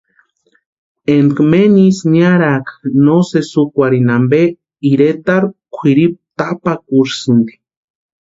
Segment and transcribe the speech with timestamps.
[1.17, 2.73] Énka menisï niarakʼa
[3.05, 4.41] no sési úkwarhini ampe
[4.91, 7.53] iretarhu kwʼiripu tapakurhisïnti.